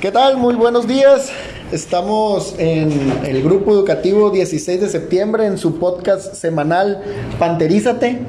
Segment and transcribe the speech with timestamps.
[0.00, 0.36] ¿Qué tal?
[0.36, 1.32] Muy buenos días.
[1.72, 2.92] Estamos en
[3.26, 7.02] el grupo educativo 16 de septiembre en su podcast semanal
[7.38, 8.20] Panterízate.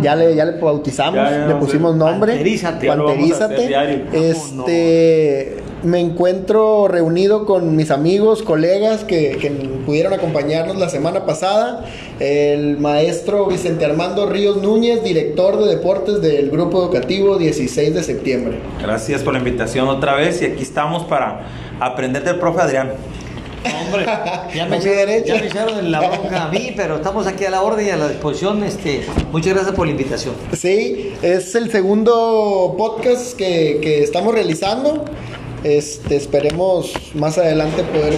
[0.00, 2.32] ya le ya le bautizamos, Ya, ya, le pusimos nombre.
[2.32, 4.06] Panterízate, Panterízate.
[4.12, 9.50] Este me encuentro reunido con mis amigos, colegas que, que
[9.84, 11.84] pudieron acompañarnos la semana pasada.
[12.20, 18.58] El maestro Vicente Armando Ríos Núñez, director de deportes del grupo educativo 16 de septiembre.
[18.80, 21.46] Gracias por la invitación otra vez y aquí estamos para
[21.80, 22.92] aprender del profe Adrián.
[23.64, 24.04] Hombre,
[24.54, 25.34] ya me, echaron, derecha.
[25.34, 27.96] ya me echaron la bronca a mí, pero estamos aquí a la orden y a
[27.96, 28.62] la disposición.
[28.64, 30.34] Este, muchas gracias por la invitación.
[30.52, 35.04] Sí, es el segundo podcast que, que estamos realizando.
[35.64, 38.14] Este, esperemos más adelante poder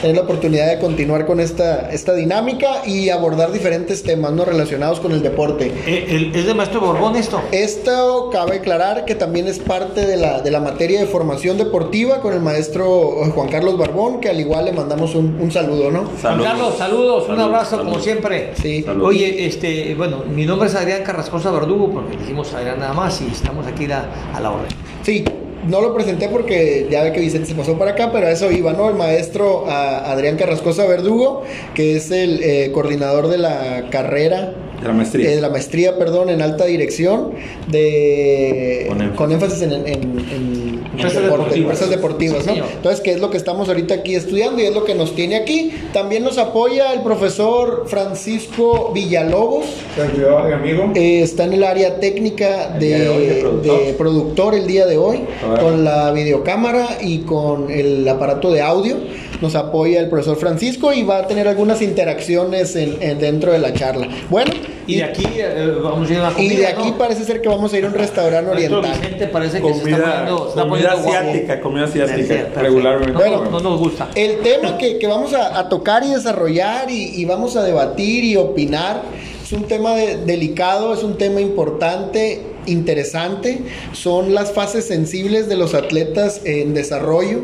[0.00, 4.44] tener la oportunidad de continuar con esta, esta dinámica y abordar diferentes temas ¿no?
[4.44, 5.72] relacionados con el deporte.
[5.86, 7.40] Eh, el- ¿Es de maestro Borbón esto?
[7.52, 12.20] Esto cabe aclarar que también es parte de la, de la materia de formación deportiva
[12.20, 16.04] con el maestro Juan Carlos Barbón, que al igual le mandamos un, un saludo, ¿no?
[16.20, 16.42] Juan.
[16.42, 17.88] Carlos, saludos, un abrazo saludos.
[17.92, 18.52] como siempre.
[18.60, 18.82] Sí.
[18.82, 19.08] Saludos.
[19.08, 23.26] Oye, este, bueno, mi nombre es Adrián Carrascosa Verdugo, porque dijimos Adrián nada más y
[23.30, 24.68] estamos aquí a, a la orden.
[25.02, 25.24] Sí,
[25.68, 28.50] no lo presenté porque ya ve que Vicente se pasó para acá, pero a eso
[28.50, 28.88] iba, ¿no?
[28.88, 31.42] El maestro a- Adrián Carrascosa Verdugo,
[31.74, 35.30] que es el eh, coordinador de la carrera, De la maestría.
[35.30, 37.32] eh, de la maestría, perdón, en alta dirección,
[37.68, 39.16] de Con énfasis.
[39.18, 40.55] con énfasis en, en- en- en
[40.96, 41.56] Empresas deportivas.
[41.56, 42.54] empresas deportivas, Sí, ¿no?
[42.54, 42.68] señor.
[42.74, 45.36] Entonces, ¿qué es lo que estamos ahorita aquí estudiando y es lo que nos tiene
[45.36, 45.72] aquí?
[45.92, 49.66] También nos apoya el profesor Francisco Villalobos.
[49.94, 50.92] Servidor y amigo.
[50.94, 53.80] Eh, está en el área técnica de hoy, de, de productor.
[53.84, 55.20] de productor el día de hoy,
[55.60, 58.96] con la videocámara y con el aparato de audio.
[59.40, 63.58] Nos apoya el profesor Francisco y va a tener algunas interacciones en, en- dentro de
[63.58, 64.08] la charla.
[64.30, 64.50] Bueno,
[64.86, 66.98] Y de aquí eh, vamos a ir a la y comida, de aquí ¿no?
[66.98, 69.00] parece ser que vamos a ir a un restaurante Nuestro oriental.
[69.02, 71.28] Vicente parece que se está Comida, poniendo, está comida poniendo guapo.
[71.28, 73.12] asiática, comida asiática, regularmente.
[73.12, 73.50] No, Bueno.
[73.50, 74.08] no nos gusta.
[74.14, 78.24] El tema que, que vamos a, a tocar y desarrollar y, y vamos a debatir
[78.24, 79.02] y opinar
[79.44, 83.60] es un tema de- delicado, es un tema importante, interesante.
[83.92, 87.40] Son las fases sensibles de los atletas en desarrollo.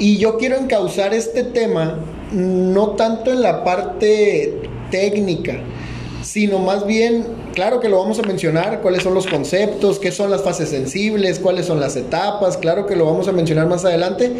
[0.00, 1.98] Y yo quiero encauzar este tema
[2.32, 4.54] no tanto en la parte
[4.90, 5.60] técnica,
[6.22, 10.30] sino más bien, claro que lo vamos a mencionar, cuáles son los conceptos, qué son
[10.30, 14.32] las fases sensibles, cuáles son las etapas, claro que lo vamos a mencionar más adelante,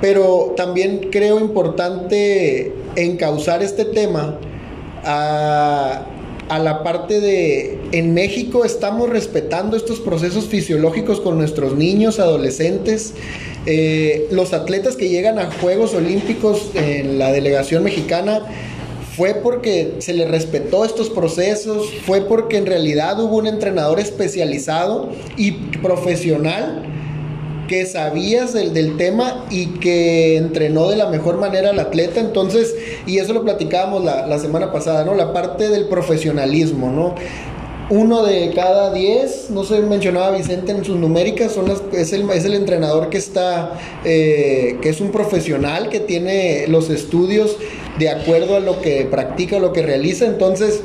[0.00, 4.38] pero también creo importante encauzar este tema
[5.02, 6.06] a,
[6.48, 13.14] a la parte de, en México estamos respetando estos procesos fisiológicos con nuestros niños, adolescentes,
[13.66, 18.42] eh, los atletas que llegan a Juegos Olímpicos en la delegación mexicana
[19.16, 25.10] fue porque se le respetó estos procesos, fue porque en realidad hubo un entrenador especializado
[25.36, 26.82] y profesional
[27.68, 32.20] que sabías del, del tema y que entrenó de la mejor manera al atleta.
[32.20, 32.74] Entonces,
[33.06, 35.14] y eso lo platicábamos la, la semana pasada, ¿no?
[35.14, 37.14] La parte del profesionalismo, ¿no?
[37.90, 41.58] Uno de cada diez, no se mencionaba Vicente en sus numéricas,
[41.92, 46.88] es, el, es el entrenador que está, eh, que es un profesional, que tiene los
[46.88, 47.56] estudios
[47.98, 50.24] de acuerdo a lo que practica, lo que realiza.
[50.24, 50.82] Entonces,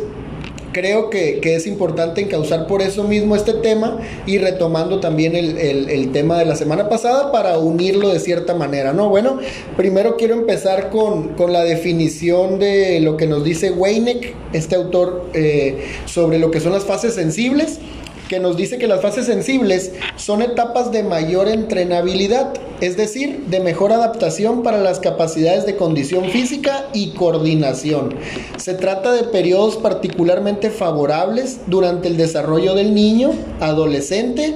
[0.74, 5.58] creo que, que es importante encauzar por eso mismo este tema y retomando también el,
[5.58, 9.10] el- tema de la semana pasada para unirlo de cierta manera, ¿no?
[9.10, 9.38] Bueno,
[9.78, 15.30] primero quiero empezar con, con la definición de lo que nos dice Weineck, este autor,
[15.34, 17.80] eh, sobre lo que son las fases sensibles
[18.30, 23.60] que nos dice que las fases sensibles son etapas de mayor entrenabilidad, es decir, de
[23.60, 28.14] mejor adaptación para las capacidades de condición física y coordinación.
[28.58, 34.54] Se trata de periodos particularmente favorables durante el desarrollo del niño, adolescente,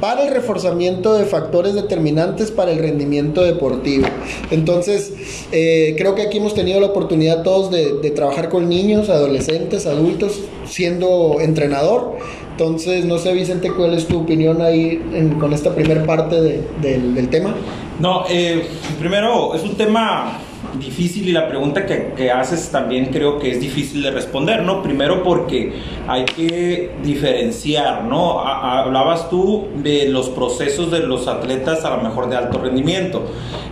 [0.00, 4.06] para el reforzamiento de factores determinantes para el rendimiento deportivo.
[4.50, 5.12] Entonces,
[5.50, 9.86] eh, creo que aquí hemos tenido la oportunidad todos de, de trabajar con niños, adolescentes,
[9.86, 12.18] adultos, siendo entrenador.
[12.58, 16.62] Entonces, no sé, Vicente, ¿cuál es tu opinión ahí en- con esta primera parte de-
[16.80, 17.52] del, del tema?
[17.98, 18.64] No, eh,
[19.00, 20.38] primero es un tema
[20.78, 24.82] difícil y la pregunta que, que haces también creo que es difícil de responder, ¿no?
[24.82, 25.72] Primero porque
[26.08, 28.40] hay que diferenciar, ¿no?
[28.40, 33.30] Hablabas tú de los procesos de los atletas a lo mejor de alto rendimiento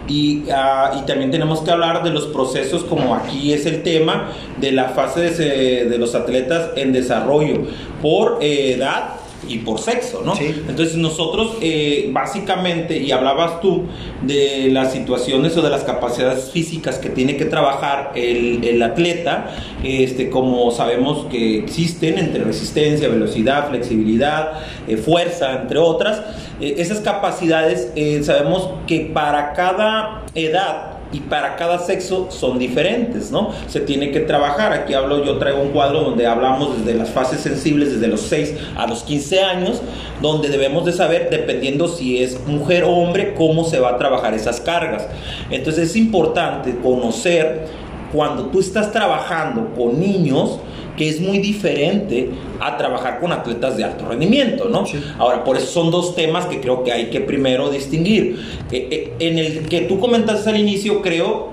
[0.09, 4.31] y, ah, y también tenemos que hablar de los procesos como aquí es el tema
[4.61, 7.63] de la fase de, de los atletas en desarrollo
[8.01, 9.22] por eh, edad
[9.53, 10.35] y por sexo, ¿no?
[10.35, 10.47] Sí.
[10.69, 13.85] Entonces nosotros eh, básicamente, y hablabas tú
[14.23, 19.51] de las situaciones o de las capacidades físicas que tiene que trabajar el, el atleta,
[19.85, 26.23] este, como sabemos que existen entre resistencia, velocidad, flexibilidad, eh, fuerza, entre otras,
[26.61, 27.93] eh, esas capacidades
[28.25, 33.51] sabemos que para cada edad y para cada sexo son diferentes, ¿no?
[33.69, 34.73] Se tiene que trabajar.
[34.73, 38.55] Aquí hablo, yo traigo un cuadro donde hablamos desde las fases sensibles, desde los 6
[38.77, 39.83] a los 15 años,
[40.21, 44.35] donde debemos de saber, dependiendo si es mujer o hombre, cómo se va a trabajar
[44.35, 45.07] esas cargas.
[45.51, 47.67] Entonces es importante conocer
[48.13, 50.59] cuando tú estás trabajando con niños,
[51.03, 54.87] que es muy diferente a trabajar con atletas de alto rendimiento, ¿no?
[54.87, 55.03] Sí.
[55.19, 58.39] Ahora, por eso son dos temas que creo que hay que primero distinguir.
[58.71, 61.51] Eh, eh, en el que tú comentaste al inicio, creo,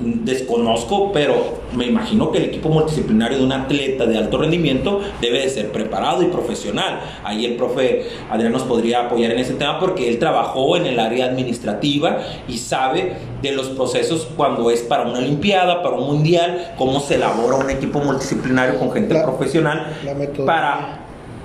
[0.00, 1.34] desconozco, pero
[1.76, 5.70] me imagino que el equipo multidisciplinario de un atleta de alto rendimiento debe de ser
[5.72, 7.00] preparado y profesional.
[7.22, 10.98] Ahí el profe Adrián nos podría apoyar en ese tema porque él trabajó en el
[10.98, 12.18] área administrativa
[12.48, 17.14] y sabe de los procesos cuando es para una olimpiada, para un mundial, cómo se
[17.16, 21.00] elabora un equipo multidisciplinario con gente La- profesional la para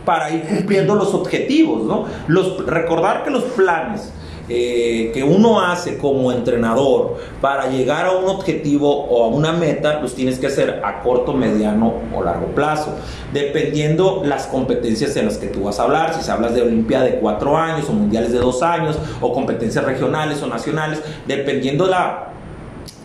[0.06, 2.06] para ir cumpliendo los objetivos, ¿no?
[2.28, 4.12] Los, recordar que los planes
[4.50, 10.16] que uno hace como entrenador para llegar a un objetivo o a una meta, los
[10.16, 12.96] tienes que hacer a corto, mediano o largo plazo,
[13.32, 17.06] dependiendo las competencias en las que tú vas a hablar, si se hablas de Olimpiada
[17.06, 22.30] de cuatro años o mundiales de dos años o competencias regionales o nacionales, dependiendo la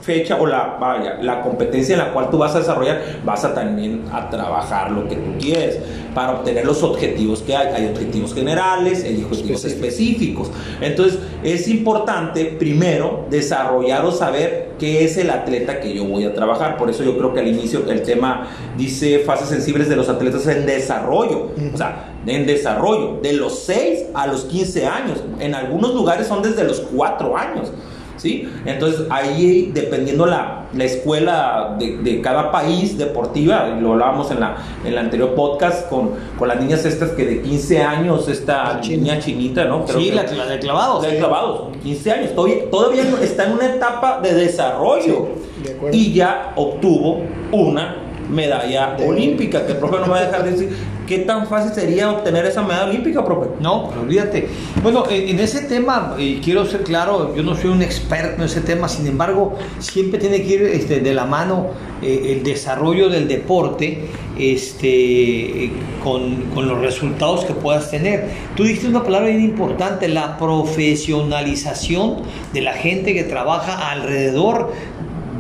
[0.04, 3.54] fecha o la vaya la competencia en la cual tú vas a desarrollar vas a
[3.54, 5.78] también a trabajar lo que tú quieres
[6.14, 7.68] para obtener los objetivos que hay.
[7.74, 10.50] Hay objetivos generales hay objetivos específicos.
[10.80, 16.34] Entonces es importante primero desarrollar o saber qué es el atleta que yo voy a
[16.34, 16.76] trabajar.
[16.76, 20.46] Por eso yo creo que al inicio el tema dice fases sensibles de los atletas
[20.46, 21.50] en desarrollo.
[21.72, 25.22] O sea en desarrollo de los 6 a los 15 años.
[25.40, 27.70] En algunos lugares son desde los 4 años
[28.16, 28.49] ¿sí?
[28.66, 34.56] Entonces ahí, dependiendo la, la escuela de, de cada país deportiva, lo hablábamos en la,
[34.84, 39.02] en el anterior podcast con, con las niñas estas que de 15 años, esta china.
[39.02, 39.84] niña chinita, ¿no?
[39.84, 41.02] Creo Sí, que- la, la de clavados.
[41.02, 45.75] la de clavados, 15 años, todavía, todavía está en una etapa de desarrollo Sí, de
[45.76, 45.96] acuerdo.
[45.96, 47.22] y ya obtuvo
[47.52, 47.96] una
[48.31, 51.72] medalla olímpica, que el profe no me va a dejar de decir qué tan fácil
[51.72, 53.48] sería obtener esa medalla olímpica, profe.
[53.60, 54.48] No, pero olvídate.
[54.82, 58.46] Bueno, en, en ese tema, y quiero ser claro, yo no soy un experto en
[58.46, 61.68] ese tema, sin embargo, siempre tiene que ir este, de la mano
[62.02, 64.04] eh, el desarrollo del deporte
[64.38, 65.70] este,
[66.02, 68.28] con, con los resultados que puedas tener.
[68.56, 72.16] Tú dijiste una palabra bien importante, la profesionalización
[72.52, 74.72] de la gente que trabaja alrededor.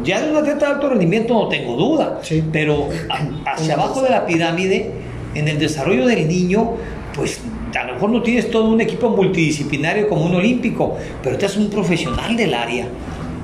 [0.04, 2.42] Ya de un atleta de alto rendimiento no tengo duda, Sí.
[2.52, 4.90] pero a- hacia abajo de la pirámide,
[5.34, 6.72] en el desarrollo del niño,
[7.14, 7.40] pues
[7.78, 11.58] a lo mejor no tienes todo un equipo multidisciplinario como un olímpico, pero te haces
[11.58, 12.88] un profesional del área.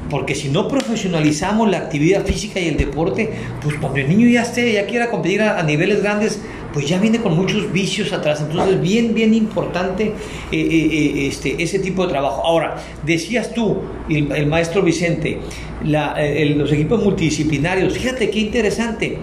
[0.09, 3.31] Porque si no profesionalizamos la actividad física y el deporte,
[3.63, 6.41] pues cuando el niño ya esté, ya quiera competir a, niveles grandes,
[6.73, 8.41] pues ya viene con muchos vicios atrás.
[8.41, 10.13] Entonces, bien, bien importante eh,
[10.53, 12.43] eh, eh, este, ese tipo de trabajo.
[12.45, 12.77] Ahora,
[13.07, 13.79] decías tú,
[14.09, 15.39] el, maestro Vicente,
[15.85, 19.19] los equipos multidisciplinarios, fíjate qué interesante.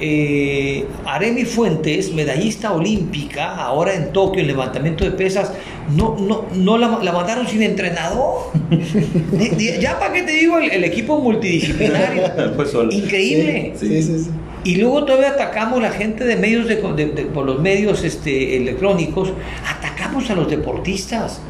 [0.00, 5.52] Eh, Aremi Fuentes, medallista olímpica, ahora en Tokio en levantamiento de pesas,
[5.96, 8.50] no, no, no la, la mandaron sin entrenador.
[9.80, 12.24] Ya para qué te digo el, el equipo multidisciplinario.
[12.70, 12.92] Solo.
[12.92, 13.72] Increíble.
[13.78, 14.18] Sí, sí, sí.
[14.24, 14.30] sí.
[14.64, 18.56] Y luego todavía atacamos la gente de medios de, de- de- por los medios este,
[18.56, 19.32] electrónicos,
[19.64, 21.40] atacamos a los deportistas.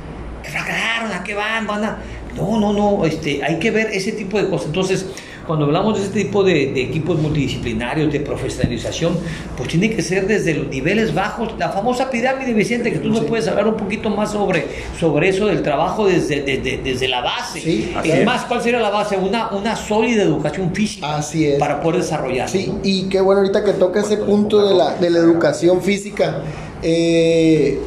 [0.43, 1.67] Que fracasaron, ¿a qué van?
[1.67, 1.99] Van a.
[2.37, 4.67] No, no, no, este, hay que ver ese tipo de cosas.
[4.67, 5.07] Entonces,
[5.47, 9.17] cuando hablamos de este tipo de, de equipos multidisciplinarios, de profesionalización,
[9.57, 13.21] pues tiene que ser desde los niveles bajos, la famosa pirámide, Vicente, que tú nos
[13.21, 13.25] Sí.
[13.29, 14.67] puedes hablar un poquito más sobre,
[14.99, 17.61] sobre eso del trabajo desde, desde, desde la base.
[17.61, 18.25] Sí, así es es.
[18.27, 19.17] más, ¿cuál sería la base?
[19.17, 21.59] Una, una sólida educación física Así es.
[21.59, 22.59] para poder desarrollarse.
[22.59, 26.43] Sí, y qué bueno ahorita que toca ese punto de la, de la educación física.
[26.83, 27.79] Eh,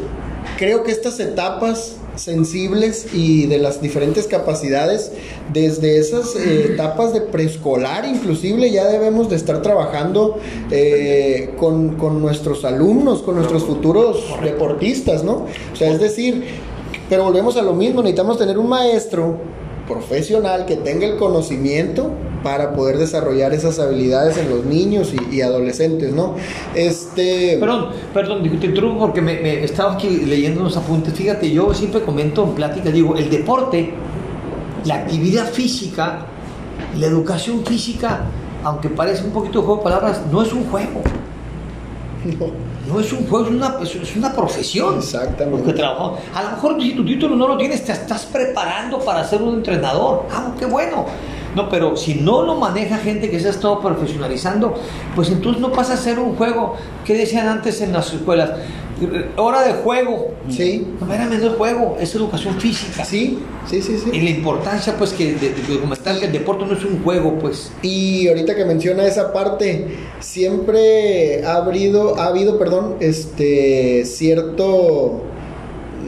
[0.57, 5.11] creo que estas etapas sensibles y de las diferentes capacidades,
[5.53, 10.39] desde esas eh, etapas de preescolar inclusive ya debemos de estar trabajando
[10.71, 15.45] eh, con, con nuestros alumnos, con nuestros futuros deportistas, ¿no?
[15.71, 16.43] O sea, es decir,
[17.09, 19.37] pero volvemos a lo mismo, necesitamos tener un maestro
[19.89, 22.11] profesional que tenga el conocimiento
[22.43, 26.35] para poder desarrollar esas habilidades en los niños y, y adolescentes, ¿no?
[26.73, 27.57] Este...
[27.59, 31.13] Perdón, perdón, te interrumpo porque me, me estaba aquí leyendo unos apuntes.
[31.13, 33.91] Fíjate, yo siempre comento en plática, digo, el deporte,
[34.85, 36.27] la actividad física,
[36.97, 38.21] la educación física,
[38.63, 41.01] aunque parece un poquito de juego de palabras, no es un juego.
[42.39, 44.97] no, no es un juego, es una, es una profesión.
[44.97, 45.81] Exactamente.
[45.81, 49.55] A lo mejor si tu título no lo tienes, te estás preparando para ser un
[49.55, 50.25] entrenador.
[50.31, 51.05] Ah, qué bueno.
[51.55, 54.75] No, pero si no lo maneja gente que se ha estado profesionalizando,
[55.15, 56.75] pues entonces no pasa a ser un juego.
[57.05, 58.51] ¿Qué decían antes en las escuelas?
[59.37, 60.33] Hora de juego.
[60.49, 60.85] Sí.
[60.99, 63.05] No era menos juego, es educación física.
[63.05, 63.39] Sí,
[63.69, 64.09] sí, sí, sí.
[64.13, 67.71] Y la importancia, pues, que de, que el deporte no es un juego, pues.
[67.81, 69.87] Y ahorita que menciona esa parte,
[70.19, 75.21] siempre ha habido, ha habido, perdón, este cierto,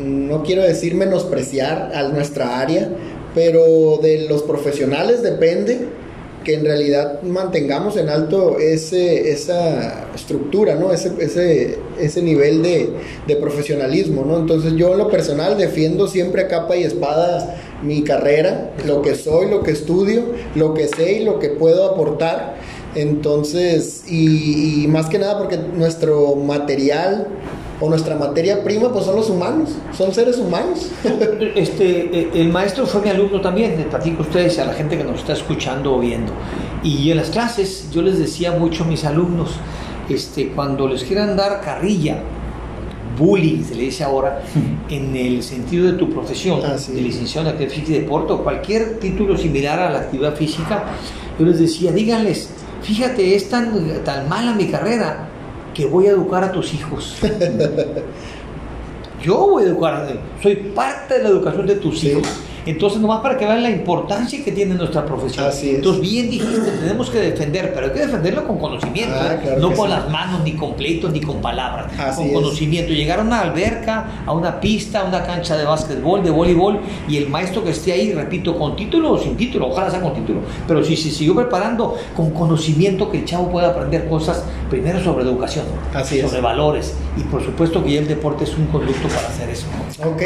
[0.03, 2.89] no quiero decir menospreciar a nuestra área,
[3.33, 6.00] pero de los profesionales depende
[6.43, 10.91] que en realidad mantengamos en alto ese, esa estructura, ¿no?
[10.91, 12.89] Ese, ese, ese nivel de,
[13.27, 14.37] de, profesionalismo, ¿no?
[14.37, 19.15] Entonces yo en lo personal defiendo siempre a capa y espada mi carrera, lo que
[19.15, 20.23] soy, lo que estudio,
[20.55, 22.55] lo que sé y lo que puedo aportar.
[22.95, 27.27] Entonces, y, y más que nada porque nuestro material
[27.81, 30.91] o nuestra materia prima, pues son los humanos, son seres humanos.
[31.55, 34.97] este, eh, el maestro fue mi alumno también, le platico a ustedes a la gente
[34.97, 36.31] que nos está escuchando o viendo.
[36.83, 39.55] Y en las clases yo les decía mucho a mis alumnos,
[40.07, 42.19] este, cuando les quieran dar carrilla,
[43.17, 44.43] bullying se le dice ahora,
[44.89, 48.43] en el sentido de tu profesión, ah, de licenciado en actividad física y deporte o
[48.43, 50.83] cualquier título similar a la actividad física,
[51.39, 52.49] yo les decía, díganles,
[52.83, 53.73] fíjate, es tan,
[54.03, 55.30] tan mala mi carrera
[55.73, 57.17] que voy a educar a tus hijos.
[59.21, 60.07] Yo voy a educar,
[60.41, 62.27] soy parte de la educación de tus hijos.
[62.65, 65.45] Entonces, nomás para que vean la importancia que tiene nuestra profesión.
[65.45, 69.57] Así Entonces, bien dijiste, tenemos que defender, pero hay que defenderlo con conocimiento, ah, ¿eh?
[69.59, 72.93] no con las manos, ni con pleitos, ni con palabras, con conocimiento.
[72.93, 77.17] Llegar a una alberca, a una pista, a una cancha de básquetbol, de voleibol, y
[77.17, 80.41] el maestro que esté ahí, repito, con título o sin título, ojalá sea con título,
[80.67, 85.23] pero si se siguió preparando con conocimiento que el chavo pueda aprender cosas, primero sobre
[85.23, 85.65] educación,
[86.21, 89.65] sobre valores, y por supuesto que ya el deporte es un conducto para hacer eso.
[90.03, 90.23] Ok,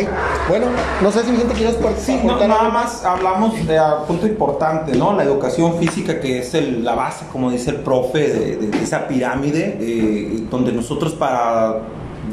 [0.47, 0.67] bueno,
[1.03, 5.13] no sé si mi gente quieres participar nada más hablamos de un punto importante, ¿no?
[5.13, 10.43] La educación física, que es la base, como dice el profe, de, esa pirámide, eh,
[10.49, 11.81] donde nosotros para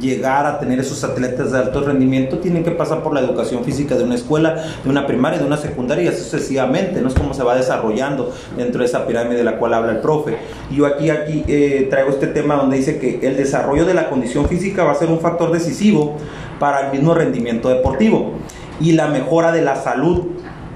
[0.01, 3.97] llegar a tener esos atletas de alto rendimiento tienen que pasar por la educación física
[3.97, 7.43] de una escuela, de una primaria, de una secundaria y sucesivamente, no es como se
[7.43, 10.39] va desarrollando dentro de esa pirámide de la cual habla el profe.
[10.71, 14.47] Yo aquí, aquí eh, traigo este tema donde dice que el desarrollo de la condición
[14.47, 16.17] física va a ser un factor decisivo
[16.63, 18.35] para el mismo rendimiento deportivo
[18.81, 20.27] y la mejora de la salud,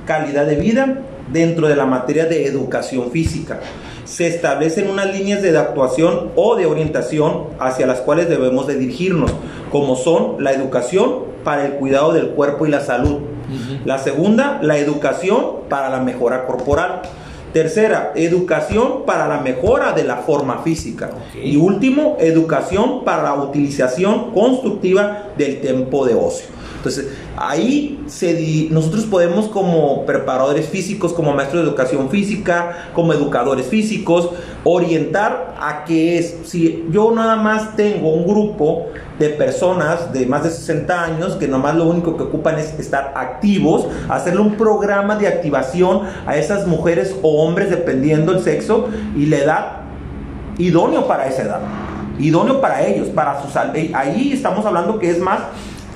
[0.05, 1.02] calidad de vida
[1.33, 3.61] dentro de la materia de educación física.
[4.05, 9.33] Se establecen unas líneas de actuación o de orientación hacia las cuales debemos de dirigirnos,
[9.71, 13.21] como son la educación para el cuidado del cuerpo y la salud.
[13.85, 17.02] La segunda, la educación para la mejora corporal.
[17.53, 21.11] Tercera, educación para la mejora de la forma física.
[21.35, 26.56] Y último, educación para la utilización constructiva del tiempo de ocio.
[26.87, 33.66] Entonces, ahí se nosotros podemos como preparadores físicos, como maestros de educación física, como educadores
[33.66, 34.31] físicos,
[34.62, 38.87] orientar a que es, si yo nada más tengo un grupo
[39.19, 43.12] de personas de más de 60 años que nomás lo único que ocupan es estar
[43.16, 49.26] activos, hacerle un programa de activación a esas mujeres o hombres dependiendo el sexo y
[49.26, 49.66] la edad
[50.59, 51.61] idóneo para esa edad,
[52.19, 53.75] idóneo para ellos, para su salud.
[53.93, 55.40] Ahí estamos hablando que es más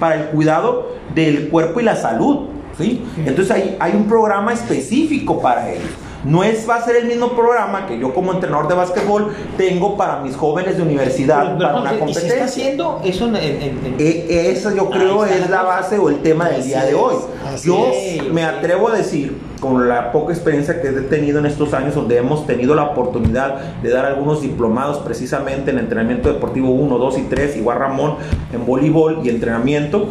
[0.01, 2.47] para el cuidado del cuerpo y la salud.
[2.77, 3.05] ¿sí?
[3.19, 5.91] Entonces hay, hay un programa específico para ellos.
[6.25, 9.97] No es, va a ser el mismo programa que yo como entrenador de básquetbol tengo
[9.97, 12.29] para mis jóvenes de universidad, para una competencia.
[12.29, 16.49] ¿y está haciendo eso en, e, Eso yo creo es la base o el tema
[16.49, 17.17] del día de hoy.
[17.63, 17.91] yo
[18.33, 22.17] me atrevo a decir, con la poca experiencia que he tenido en estos años, donde
[22.17, 27.23] hemos tenido la oportunidad de dar algunos diplomados precisamente en entrenamiento deportivo 1, 2 y
[27.23, 28.17] 3, igual Ramón
[28.53, 30.09] en voleibol y entrenamiento,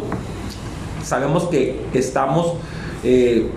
[1.04, 2.54] sabemos que estamos...
[3.02, 3.48] Eh,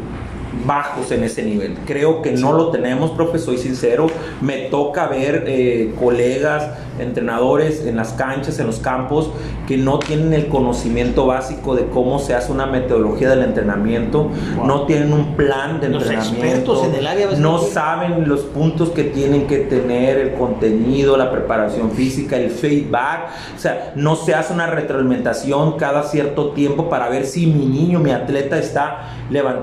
[0.66, 1.78] bajos en ese nivel.
[1.86, 4.08] Creo que no lo tenemos, profe, soy sincero.
[4.42, 9.32] Me toca ver eh, colegas, entrenadores en las canchas, en los campos,
[9.68, 14.30] que no tienen el conocimiento básico de cómo se hace una metodología del entrenamiento,
[14.64, 19.48] no tienen un plan de entrenamiento, en el área no saben los puntos que tienen
[19.48, 24.68] que tener, el contenido, la preparación física, el feedback, o sea, no se hace una
[24.68, 29.10] retroalimentación cada cierto tiempo para ver si mi niño, mi atleta está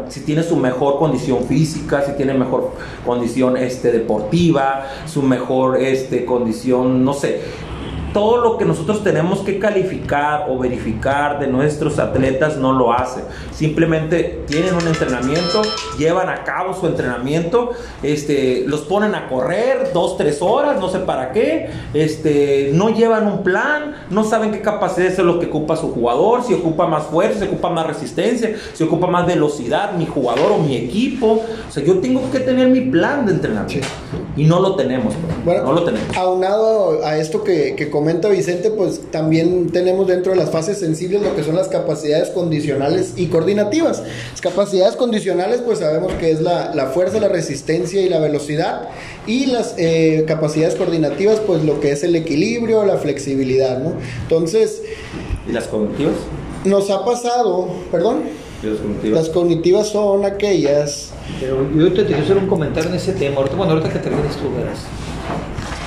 [0.09, 2.73] si tiene su mejor condición física, si tiene mejor
[3.05, 7.13] condición este, deportiva, su mejor este, condición, no
[8.12, 13.23] todo lo que nosotros tenemos que calificar o verificar de nuestros atletas no lo hace.
[13.53, 15.62] Simplemente tienen un entrenamiento,
[15.99, 17.71] llevan a cabo su entrenamiento,
[18.03, 23.27] este, los ponen a correr dos, tres horas, no sé para qué, este, no llevan
[23.27, 27.05] un plan, no saben qué capacidad es lo que ocupa su jugador, si ocupa más
[27.05, 31.45] fuerza, si ocupa más resistencia, si ocupa más velocidad, mi jugador o mi equipo.
[31.69, 33.87] O sea, yo tengo que tener mi plan de entrenamiento.
[34.37, 36.17] Y no lo tenemos, Bueno, no lo tenemos.
[36.17, 41.21] aunado a esto que, que comenta Vicente, pues también tenemos dentro de las fases sensibles
[41.23, 44.03] lo que son las capacidades condicionales y coordinativas.
[44.31, 48.89] Las capacidades condicionales, pues sabemos que es la, la fuerza, la resistencia y la velocidad.
[49.27, 53.95] Y las eh, capacidades coordinativas, pues lo que es el equilibrio, la flexibilidad, ¿no?
[54.23, 54.81] Entonces,
[55.49, 56.15] ¿Y las cognitivas?
[56.65, 59.21] nos ha pasado, perdón, ¿Y las cognitivas?
[59.21, 63.37] las cognitivas son aquellas Pero yo te quiero hacer un comentario en ese tema.
[63.38, 64.79] Ahorita, bueno, ahorita que termines tú, verás.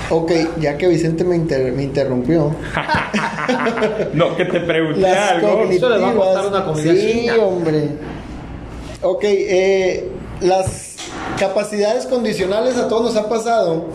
[0.09, 2.51] Ok, ya que Vicente me, inter- me interrumpió.
[4.13, 5.63] no, que te pregunté Las algo.
[5.69, 6.97] Eso le va a costar una cognitivas.
[6.97, 7.35] comida Sí, china.
[7.43, 7.87] hombre.
[9.01, 10.09] Ok, eh,
[10.41, 10.95] las
[11.39, 13.85] capacidades condicionales a todos nos ha pasado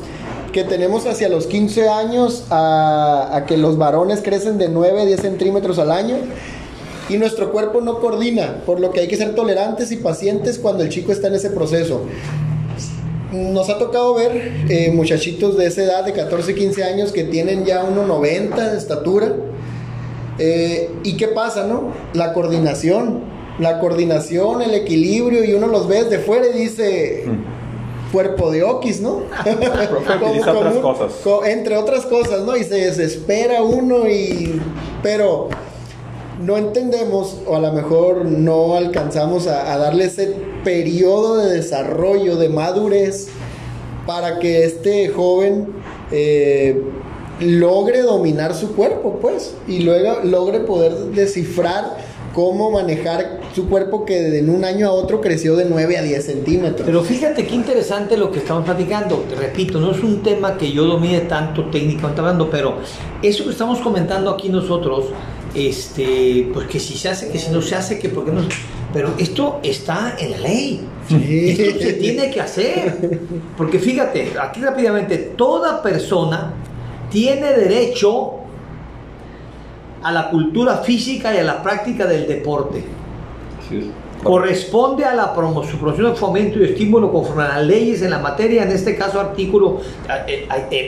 [0.52, 5.04] que tenemos hacia los 15 años a, a que los varones crecen de 9 a
[5.04, 6.16] 10 centímetros al año
[7.08, 10.82] y nuestro cuerpo no coordina, por lo que hay que ser tolerantes y pacientes cuando
[10.82, 12.02] el chico está en ese proceso.
[13.32, 17.64] Nos ha tocado ver eh, muchachitos de esa edad, de 14, 15 años, que tienen
[17.66, 19.34] ya 1,90 de estatura.
[20.38, 21.92] Eh, ¿Y qué pasa, no?
[22.14, 23.20] La coordinación.
[23.58, 27.24] La coordinación, el equilibrio, y uno los ve de fuera y dice.
[28.12, 29.16] Cuerpo de Oquis, ¿no?
[30.26, 31.12] utiliza otras cosas.
[31.22, 32.56] co- entre otras cosas, ¿no?
[32.56, 34.58] Y se desespera uno y.
[35.02, 35.48] Pero
[36.40, 42.48] no entendemos o a lo mejor no alcanzamos a, darle ese periodo de desarrollo, de
[42.48, 43.28] madurez,
[44.06, 45.68] para que este joven
[46.10, 46.82] eh,
[47.40, 51.96] logre dominar su cuerpo, pues, y luego logre poder descifrar
[52.34, 56.24] cómo manejar su cuerpo que de un año a otro creció de 9 a 10
[56.24, 56.82] centímetros.
[56.86, 59.16] Pero fíjate qué interesante lo que estamos platicando.
[59.28, 62.76] Te repito, no es un tema que yo domine tanto técnicamente hablando, pero
[63.22, 65.06] eso que estamos comentando aquí nosotros,
[65.58, 68.42] este, pues que si se hace, que si no se hace, que por qué no.
[68.92, 70.80] Pero esto está en la ley.
[71.08, 71.50] Sí.
[71.50, 73.20] Esto se tiene que hacer.
[73.56, 76.54] Porque fíjate, aquí rápidamente, toda persona
[77.10, 78.34] tiene derecho
[80.02, 82.84] a la cultura física y a la práctica del deporte
[84.22, 88.64] corresponde a la promoción, promoción, fomento y estímulo conforme a las leyes en la materia,
[88.64, 89.80] en este caso artículo,
[90.26, 90.46] eh,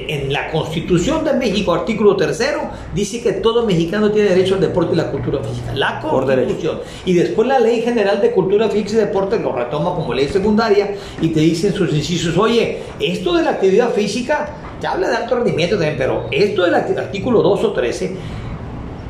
[0.09, 2.63] en, la Constitución de México, artículo tercero,
[2.95, 5.73] dice que todo mexicano tiene derecho al deporte y la cultura física.
[5.75, 6.01] La.
[6.01, 6.81] Constitución.
[7.05, 10.95] Y después la Ley General de Cultura Física y Deporte lo retoma como ley secundaria
[11.21, 14.49] y te dicen sus incisos, oye, esto de la actividad física,
[14.81, 18.17] te habla de alto rendimiento también, pero esto del artículo 2 o 13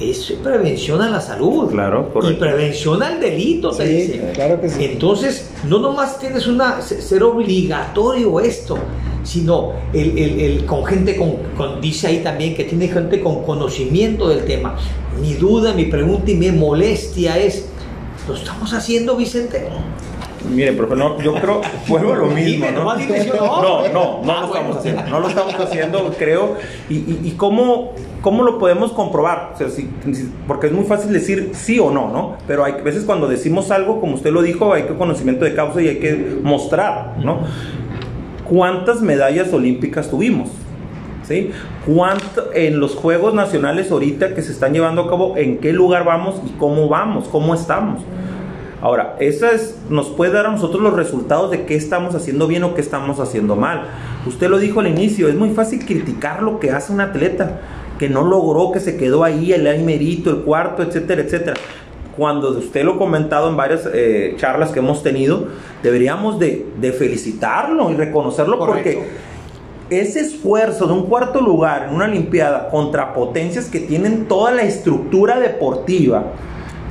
[0.00, 1.70] es prevención a la salud.
[1.70, 2.38] Claro, Y correcto.
[2.40, 4.30] prevención al delito, te Sí, dice.
[4.34, 4.84] claro que sí.
[4.84, 8.78] Entonces, no nomás tienes una se- ser obligatorio esto,
[9.22, 13.42] sino el, el- el- con gente con, con- dice ahí también que tiene gente con
[13.42, 14.76] conocimiento del tema.
[15.20, 17.66] Mi duda, mi pregunta y mi molestia es,
[18.28, 19.66] ¿lo estamos haciendo, Vicente?
[20.48, 22.84] Mire, profe, no, yo creo, vuelvo a lo mismo, ¿no?
[23.62, 24.22] No, no.
[24.24, 26.54] no, Ah, lo estamos haciendo, no lo estamos haciendo, creo.
[26.88, 29.50] ¿Y, y, y cómo, cómo lo podemos comprobar?
[29.54, 32.36] O sea, si- si- porque es muy fácil decir sí o no, ¿no?
[32.46, 35.82] Pero hay veces cuando decimos algo, como usted lo dijo, hay que conocimiento de causa
[35.82, 37.40] y hay que mostrar, ¿no?
[38.48, 40.48] ¿Cuántas medallas olímpicas tuvimos?
[41.22, 41.50] ¿Sí?
[41.86, 46.04] ¿Cuánto, en los Juegos Nacionales ahorita que se están llevando a cabo, en qué lugar
[46.04, 48.00] vamos y cómo vamos, cómo estamos?
[48.82, 52.64] Ahora, esa es, nos puede dar a nosotros los resultados de qué estamos haciendo bien
[52.64, 53.88] o qué estamos haciendo mal.
[54.26, 57.60] Usted lo dijo al inicio, es muy fácil criticar lo que hace un atleta,
[57.98, 61.56] que no logró, que se quedó ahí, el aimerito, el cuarto, etcétera, etcétera.
[62.16, 65.48] Cuando usted lo ha comentado en varias eh, charlas que hemos tenido,
[65.82, 69.00] deberíamos de, de felicitarlo y reconocerlo Correcto.
[69.00, 69.08] porque
[69.90, 74.62] ese esfuerzo de un cuarto lugar en una Olimpiada contra potencias que tienen toda la
[74.62, 76.32] estructura deportiva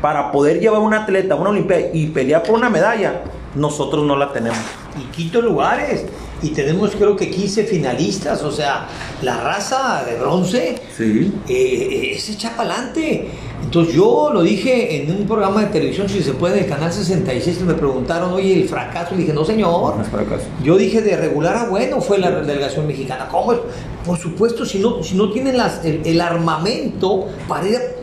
[0.02, 3.22] para poder llevar a un atleta a una Olimpiada y pelear por una medalla,
[3.56, 4.58] nosotros no la tenemos.
[4.98, 6.06] Y quinto lugares.
[6.42, 8.88] Y tenemos creo que 15 finalistas, o sea,
[9.24, 11.34] la raza de bronce Sí.
[11.50, 13.28] eh, es echa para adelante.
[13.62, 16.94] Entonces yo lo dije en un programa de televisión, si se puede, en el canal
[16.94, 19.98] 66, me preguntaron, oye, el fracaso, y dije, no señor.
[19.98, 20.46] No es para acaso.
[20.64, 23.28] Yo dije de regular a bueno fue la delegación mexicana.
[23.30, 23.60] ¿Cómo es?
[24.06, 27.99] Por supuesto, si no, si no tienen las, el, el armamento para ir a- eh,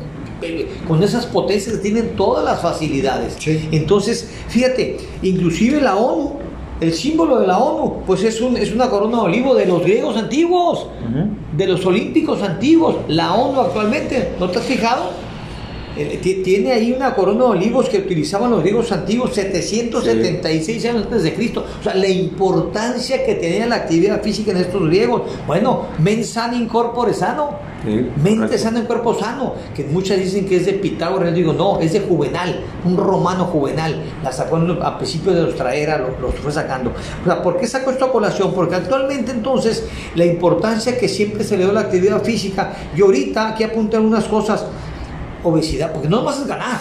[0.87, 3.37] con esas potencias, tienen todas las facilidades.
[3.39, 3.69] Sí.
[3.73, 6.39] Entonces, fíjate, inclusive la ONU,
[6.81, 9.83] el símbolo de la ONU, pues es, un, es una corona de olivo de los
[9.83, 10.87] griegos antiguos.
[11.57, 15.11] De los olímpicos antiguos, la ONU actualmente, ¿no te has fijado?
[15.97, 21.23] Eh, tiene ahí una corona de olivos que utilizaban los griegos antiguos 776 años antes
[21.23, 21.65] de Cristo.
[21.81, 25.23] O sea, la importancia que tenía la actividad física en estos griegos.
[25.47, 27.67] Bueno, mens sana in corpore sano.
[28.23, 29.55] Mente sana en cuerpo sano.
[29.75, 31.31] Que muchas dicen que es de Pitágoras.
[31.31, 34.03] Yo digo, no, es de Juvenal, un romano Juvenal.
[34.23, 36.91] La sacó a principios de nuestra era, los lo fue sacando.
[37.23, 38.53] O sea, ¿por qué sacó esto a colación?
[38.55, 42.73] Porque actualmente entonces la importancia que siempre se le dio a la actividad física.
[42.97, 44.65] Y ahorita aquí apunté algunas cosas
[45.47, 46.81] obesidad, porque no vas a ganar.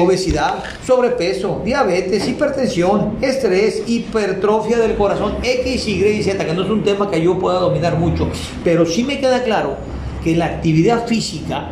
[0.00, 6.70] Obesidad, sobrepeso, diabetes, hipertensión, estrés, hipertrofia del corazón, X, Y y Z, que no es
[6.70, 8.28] un tema que yo pueda dominar mucho,
[8.64, 9.76] pero sí me queda claro
[10.22, 11.68] que la actividad física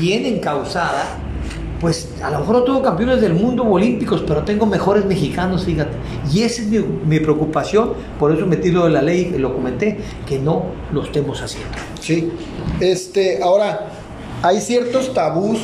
[0.00, 1.18] bien encausada,
[1.80, 5.92] pues a lo mejor no tengo campeones del mundo olímpicos, pero tengo mejores mexicanos, fíjate.
[6.32, 9.98] Y esa es mi, mi preocupación, por eso metí lo de la ley, lo comenté,
[10.26, 11.76] que no lo estemos haciendo.
[12.00, 12.32] Sí,
[12.80, 13.90] este, ahora
[14.44, 15.58] hay ciertos tabús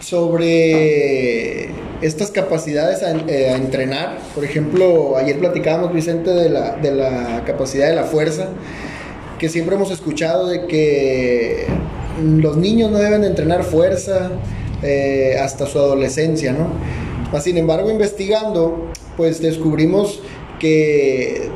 [0.00, 1.66] sobre
[2.02, 4.18] estas capacidades eh, a, entrenar.
[4.34, 8.48] Por ejemplo, ayer platicábamos, Vicente, de la, de la capacidad de la fuerza,
[9.38, 11.66] que siempre hemos escuchado de que
[12.20, 14.32] los niños no deben entrenar fuerza
[14.82, 16.68] eh, hasta su adolescencia, ¿no?
[17.40, 20.20] sin embargo, investigando, pues descubrimos
[20.58, 21.48] que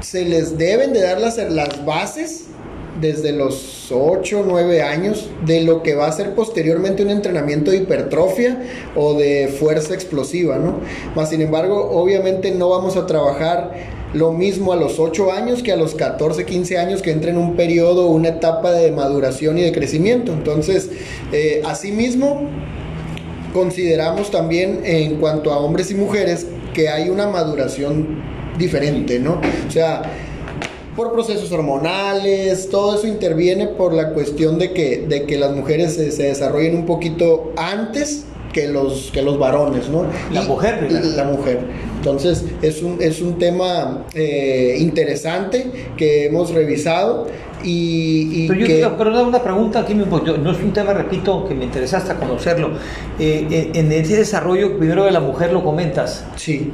[0.00, 2.44] se les deben de dar las, las bases
[3.04, 7.70] desde los 8 o 9 años de lo que va a ser posteriormente un entrenamiento
[7.70, 8.62] de hipertrofia
[8.96, 10.80] o de fuerza explosiva, ¿no?
[11.14, 13.72] Más sin embargo, obviamente no vamos a trabajar
[14.14, 17.36] lo mismo a los 8 años que a los 14, 15 años que entra en
[17.36, 20.32] un periodo, una etapa de maduración y de crecimiento.
[20.32, 20.88] Entonces,
[21.30, 22.48] eh, asimismo,
[23.52, 28.22] consideramos también en cuanto a hombres y mujeres que hay una maduración
[28.56, 29.42] diferente, ¿no?
[29.68, 30.02] O sea,
[30.96, 35.94] por procesos hormonales, todo eso interviene por la cuestión de que, de que las mujeres
[35.94, 40.06] se, desarrollen un poquito antes que los, que los varones, ¿no?
[40.32, 41.58] La mujer, La mujer.
[41.96, 47.26] Entonces, es un, es un tema eh, interesante que hemos revisado
[47.64, 50.04] y, pero yo pero una pregunta aquí no
[50.50, 52.72] es un tema repito que me interesa hasta conocerlo
[53.18, 56.72] eh, en, ese desarrollo primero de la mujer lo comentas sí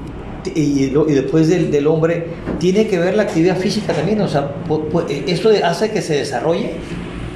[0.55, 2.26] y, después del, hombre,
[2.59, 4.20] ¿tiene que ver la actividad física también?
[4.20, 4.55] O sea,
[5.26, 6.70] ¿esto hace que se desarrolle?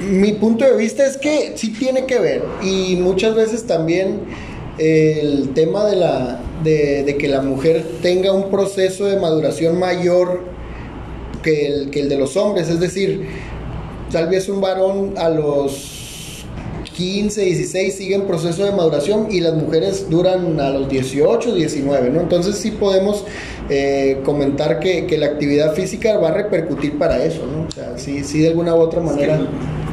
[0.09, 4.21] Mi punto de vista es que sí tiene que ver y muchas veces también
[4.77, 10.41] el tema de, la, de, que la mujer tenga un proceso de maduración mayor
[11.41, 13.27] que el, que el de los hombres, es decir,
[14.11, 15.94] tal vez un varón a los
[16.95, 22.21] 15, 16 siguen proceso de maduración y las mujeres duran a los 18, 19, ¿no?
[22.21, 23.25] Entonces sí podemos
[23.69, 27.67] eh, comentar que, que, la actividad física va a repercutir para eso, ¿no?
[27.67, 29.39] O sea, sí, sí de alguna u otra manera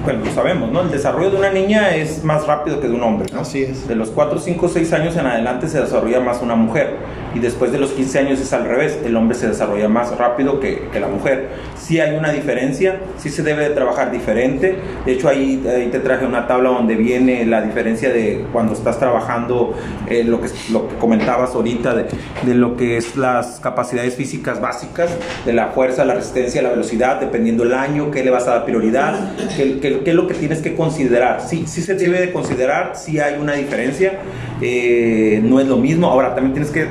[0.05, 0.81] bueno, lo sabemos, ¿no?
[0.81, 3.41] El desarrollo de una niña es más rápido que de un hombre, ¿no?
[3.43, 3.87] Así es.
[3.87, 6.97] De los 4, 5, 6 años en adelante se desarrolla más una mujer
[7.35, 10.59] y después de los 15 años es al revés, el hombre se desarrolla más rápido
[10.59, 11.51] que, que la mujer.
[11.77, 16.01] Sí hay una diferencia, sí se debe de trabajar diferente, de hecho ahí, ahí te
[16.01, 19.75] traje una tabla donde viene la diferencia de cuando estás trabajando
[20.09, 22.07] eh, lo, que, lo que comentabas ahorita, de,
[22.43, 25.11] de lo que es las capacidades físicas básicas,
[25.47, 28.65] de la fuerza, la resistencia, la velocidad, dependiendo el año, qué le vas a dar
[28.65, 31.41] prioridad, qué, es lo que tienes que considerar.
[31.41, 34.19] Sí, sí se debe de considerar, sí hay una diferencia,
[34.61, 36.09] eh, no es lo mismo.
[36.09, 36.89] Ahora, también tienes que,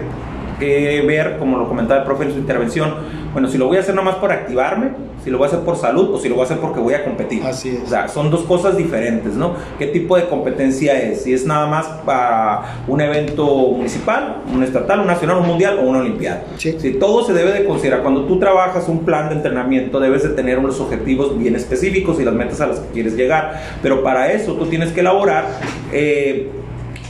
[1.06, 2.96] ver, como lo comentaba el profe en su intervención,
[3.34, 4.90] bueno, si lo voy a hacer nada más por activarme,
[5.24, 6.94] si lo voy a hacer por salud o si lo voy a hacer porque voy
[6.94, 7.44] a competir.
[7.44, 7.84] Así es.
[7.84, 9.56] O sea, son dos cosas diferentes, ¿no?
[9.78, 11.24] ¿Qué tipo de competencia es?
[11.24, 15.84] Si es nada más para un evento municipal, un estatal, un nacional, un mundial o
[15.84, 16.44] una olimpiada.
[16.58, 16.76] Sí.
[16.80, 18.02] Si todo se debe de considerar.
[18.02, 22.26] Cuando tú trabajas un plan de entrenamiento, debes de tener unos objetivos bien específicos y
[22.26, 23.62] las metas a las que quieres llegar.
[23.82, 25.46] Pero para eso tú tienes que elaborar...
[25.92, 26.50] Eh,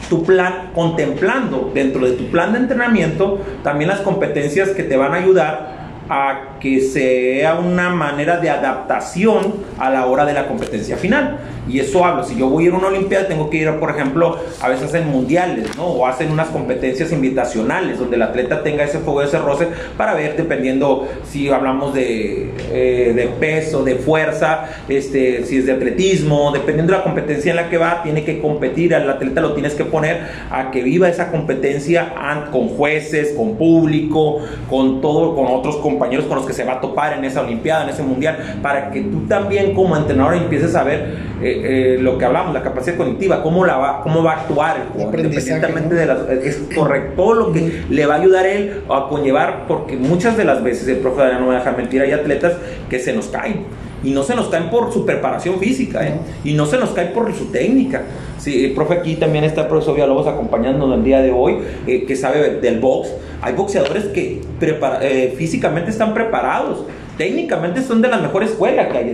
[0.09, 5.13] tu plan contemplando dentro de tu plan de entrenamiento también las competencias que te van
[5.13, 10.97] a ayudar a que sea una manera de adaptación a la hora de la competencia
[10.97, 11.39] final.
[11.69, 13.91] Y eso hablo, si yo voy a ir a una Olimpiada, tengo que ir, por
[13.91, 15.85] ejemplo, a veces hacen mundiales, ¿no?
[15.85, 20.35] O hacen unas competencias invitacionales, donde el atleta tenga ese fuego, ese roce, para ver,
[20.35, 26.91] dependiendo si hablamos de, eh, de peso, de fuerza, este, si es de atletismo, dependiendo
[26.91, 29.85] de la competencia en la que va, tiene que competir, al atleta lo tienes que
[29.85, 32.13] poner a que viva esa competencia
[32.51, 36.81] con jueces, con público, con todo, con otros compañeros con los que se va a
[36.81, 40.83] topar en esa Olimpiada, en ese Mundial, para que tú también como entrenador empieces a
[40.83, 40.99] ver
[41.41, 44.77] eh, eh, lo que hablamos, la capacidad cognitiva, cómo, la va, cómo va a actuar
[44.77, 46.27] el jugador, independientemente de las...
[46.29, 50.63] Es correcto lo que le va a ayudar él a conllevar, porque muchas de las
[50.63, 52.53] veces, el profe Daniel no me deja mentir, hay atletas
[52.89, 53.65] que se nos caen
[54.03, 56.19] Y no se nos caen por su preparación física, ¿eh?
[56.43, 58.03] Y no se nos cae por su técnica.
[58.39, 62.05] Sí, el profe, aquí también está el profesor Villalobos acompañándonos el día de hoy, eh,
[62.05, 63.09] que sabe del box.
[63.41, 66.85] Hay boxeadores que prepara, eh, físicamente están preparados
[67.21, 69.09] técnicamente son de la mejor escuela que hay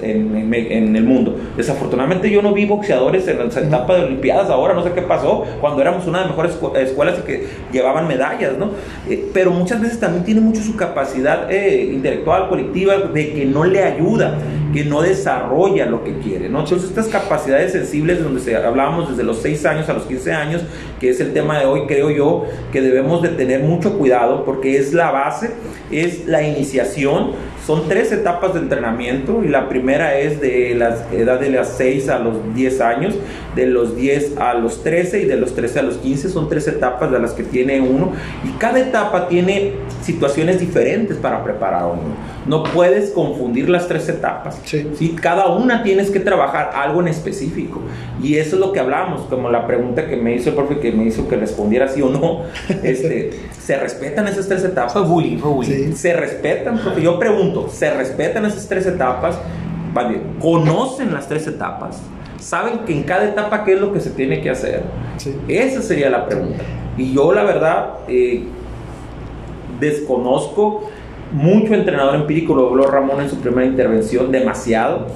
[0.00, 1.38] en, el mundo.
[1.54, 5.44] Desafortunadamente yo no vi boxeadores en la etapa de Olimpiadas ahora, no sé qué pasó,
[5.60, 6.56] cuando éramos una de las mejores
[6.88, 8.70] escuelas y que llevaban medallas, ¿no?
[9.06, 13.64] Eh, pero muchas veces también tiene mucho su capacidad eh, intelectual, colectiva, de que no
[13.64, 14.38] le ayuda,
[14.72, 16.60] que no desarrolla lo que quiere, ¿no?
[16.60, 20.62] Entonces estas capacidades sensibles, donde se, hablábamos desde los 6 años a los 15 años,
[21.00, 24.78] que es el tema de hoy, creo yo, que debemos de tener mucho cuidado porque
[24.78, 25.50] es la base,
[25.90, 27.32] es la iniciación,
[27.66, 32.08] son tres etapas de entrenamiento y la primera es de la edad de las 6
[32.08, 33.14] a los 10 años,
[33.54, 36.28] de los 10 a los 13 y de los 13 a los 15.
[36.28, 38.12] Son tres etapas de las que tiene uno
[38.44, 42.02] y cada etapa tiene situaciones diferentes para preparar a uno.
[42.46, 44.60] No puedes confundir las tres etapas.
[44.64, 45.16] Sí.
[45.20, 47.80] Cada una tienes que trabajar algo en específico
[48.22, 50.92] y eso es lo que hablamos, como la pregunta que me hizo el profe que
[50.92, 52.42] me hizo que respondiera sí o no.
[52.82, 54.92] Este, ¿Se respetan esas tres etapas?
[54.92, 55.92] Fue bullying, fue bullying.
[55.92, 59.38] Se respetan, porque yo pregunto ¿se respetan esas tres etapas?
[59.92, 62.00] Vale, ¿conocen las tres etapas?
[62.38, 64.82] ¿Saben que en cada etapa qué es lo que se tiene que hacer?
[65.46, 66.62] Esa sería la pregunta.
[66.96, 68.44] Y yo la verdad eh,
[69.82, 70.88] desconozco
[71.32, 75.06] mucho entrenador empírico, lo habló Ramón en su primera intervención, demasiado.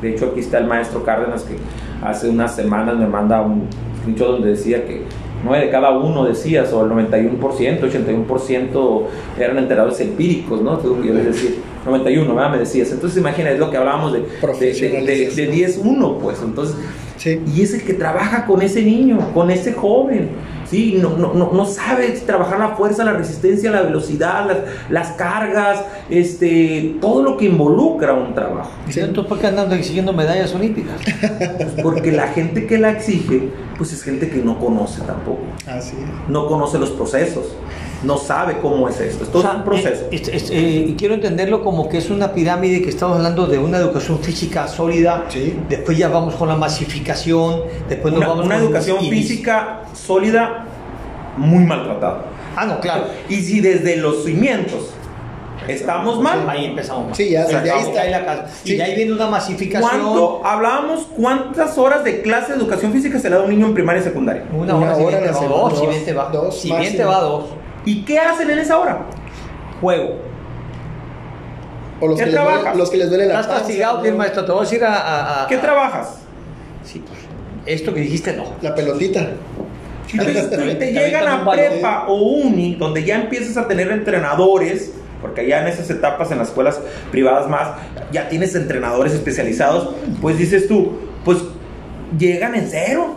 [0.00, 1.56] De hecho aquí está el maestro Cárdenas que
[2.02, 3.68] hace unas semanas me manda un
[4.00, 5.02] screenshot donde decía que
[5.44, 9.02] 9 de cada uno decías, o el 91%, 81%
[9.38, 10.78] eran entrenadores empíricos, ¿no?
[10.78, 12.50] Es decir, 91, ¿verdad?
[12.52, 12.90] Me decías.
[12.92, 16.40] Entonces, imagina, es lo que hablábamos de, de, de, 10-1, pues.
[16.42, 16.76] Entonces,
[17.24, 20.30] y es el que trabaja con ese niño, con ese joven.
[20.68, 20.98] ¿Sí?
[21.00, 24.58] No, no, no, no sabe trabajar la fuerza, la resistencia, la velocidad, las,
[24.90, 28.70] las cargas, este, todo lo que involucra un trabajo.
[28.88, 29.00] ¿Sí?
[29.00, 31.00] Entonces, ¿por qué andan exigiendo medallas olímpicas?
[31.82, 35.42] Porque la gente que la exige, pues es gente que no conoce tampoco.
[35.66, 35.94] Así
[36.28, 37.54] No conoce los procesos
[38.04, 39.24] no sabe cómo es esto.
[39.24, 40.06] Es todo un proceso.
[40.10, 44.18] Eh, eh, quiero entenderlo como que es una pirámide que estamos hablando de una educación
[44.20, 45.24] física sólida.
[45.68, 47.62] Después ya vamos con la masificación.
[47.88, 50.66] Después nos una, vamos una educación física sólida
[51.36, 52.24] muy maltratada.
[52.56, 53.06] Ah, no, claro.
[53.28, 54.94] Y si desde los cimientos
[55.68, 56.48] estamos mal.
[56.48, 57.14] Ahí empezamos mal.
[57.14, 58.46] Sí, ya, ahí está ahí la casa.
[58.64, 59.90] Y ahí viene una masificación.
[59.90, 63.66] ¿Cuánto hablábamos cuántas horas de clase de educación física se le da a un niño
[63.66, 64.44] en primaria y secundaria?
[64.52, 66.60] Una, hora, si bien te va dos, si bien te va dos.
[66.60, 67.44] Si bien te va dos.
[67.84, 69.00] ¿Y qué hacen en esa hora?
[69.80, 70.16] Juego.
[72.00, 74.16] O los, que les, duele, los que les duele la Estás castigado, ¿no?
[74.16, 74.44] maestro.
[74.44, 76.18] Te voy a decir a, ¿Qué trabajas?
[76.84, 77.20] Sí, pues.
[77.66, 78.44] Esto que dijiste, no.
[78.60, 79.28] La pelotita.
[80.06, 80.26] Si te,
[80.92, 84.92] llegan a prepa o uni, donde ya empiezas a tener entrenadores,
[85.22, 87.68] porque ya en esas etapas, en las escuelas privadas más,
[88.12, 91.38] ya tienes entrenadores especializados, pues dices tú, pues
[92.18, 93.16] llegan en cero.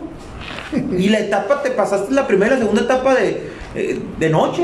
[0.98, 4.63] Y la etapa, te pasaste la primera y la segunda etapa de eh, de noche.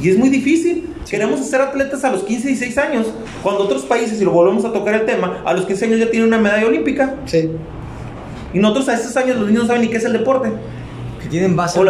[0.00, 0.94] Y es muy difícil.
[1.08, 3.06] Queremos ser atletas a los 15 y 16 años,
[3.42, 6.10] cuando otros países, y lo volvemos a tocar el tema, a los 15 años ya
[6.10, 7.14] tienen una medalla olímpica.
[7.26, 7.50] Sí.
[8.52, 10.50] Y nosotros a esos años los niños no saben ni qué es el deporte
[11.30, 11.82] tienen bases,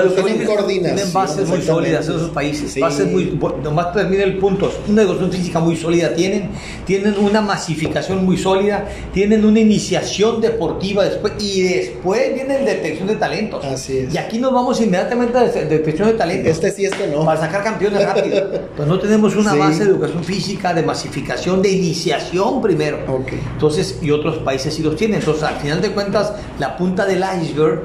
[0.66, 2.80] tienen bases muy sólidas en esos países.
[2.80, 4.72] Bases muy, nomás termina el punto.
[4.88, 6.50] Una educación física muy sólida tienen,
[6.84, 13.16] tienen una masificación muy sólida, tienen una iniciación deportiva después y después viene detección de
[13.16, 13.64] talentos.
[13.64, 14.14] Así es.
[14.14, 16.52] Y aquí nos vamos inmediatamente a detección de talentos.
[16.52, 17.24] Este sí, este no.
[17.24, 18.50] Para sacar campeones rápido.
[18.76, 22.98] pues no tenemos una base de educación física, de masificación, de iniciación primero.
[23.06, 23.40] Okay.
[23.52, 25.20] Entonces, y otros países sí los tienen.
[25.20, 27.82] Entonces, al final de cuentas, la punta del iceberg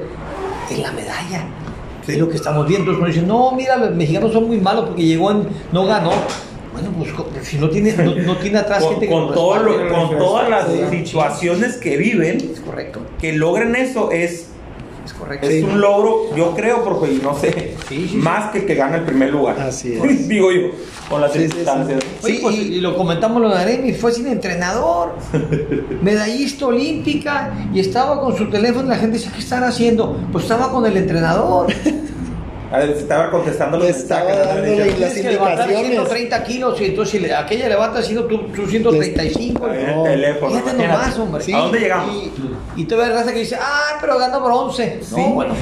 [0.74, 1.44] es la medalla.
[2.06, 2.90] Es lo que estamos viendo.
[2.90, 6.10] Entonces dicen, no, mira, los mexicanos son muy malos porque llegó en, no ganó.
[6.72, 11.76] Bueno, pues si no tiene, no, tiene atrás con, gente con, con todas las situaciones
[11.76, 13.00] que viven, es correcto.
[13.20, 14.46] que logren eso es
[15.10, 15.46] es correcto.
[15.48, 17.76] Es un logro, yo creo, porque no sé,
[18.14, 19.58] más que que gane el primer lugar.
[19.60, 20.28] Así es.
[20.28, 20.68] Digo yo,
[21.08, 22.02] con las circunstancias.
[22.22, 25.16] Sí, pues, y, lo comentamos lo de Aremi, fue sin entrenador,
[26.02, 30.16] medallista olímpica, y estaba con su teléfono y la gente dice, ¿qué están haciendo?
[30.32, 31.66] Pues estaba con el entrenador.
[32.78, 35.66] Estaba contestando los estaba dando las indicaciones.
[35.66, 39.66] 130 kilos y entonces si aquella levanta siendo tú, tú 135.
[39.68, 40.56] el teléfono.
[40.56, 41.54] Fíjate nomás, hombre.
[41.54, 42.14] ¿A dónde llegamos?
[42.76, 45.00] Y, y todavía raza que dice, ah, pero gano bronce.
[45.02, 45.14] Sí.
[45.16, 45.54] No, bueno.